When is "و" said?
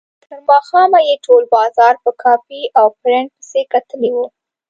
4.13-4.17